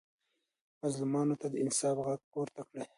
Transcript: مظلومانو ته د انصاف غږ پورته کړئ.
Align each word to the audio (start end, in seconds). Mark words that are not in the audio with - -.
مظلومانو 0.83 1.35
ته 1.41 1.47
د 1.49 1.55
انصاف 1.63 1.97
غږ 2.05 2.21
پورته 2.31 2.61
کړئ. 2.69 2.83